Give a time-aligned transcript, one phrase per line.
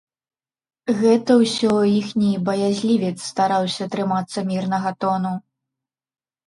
[1.01, 5.33] Гэта ўсё іхні баязлівец стараўся трымацца мірнага тону.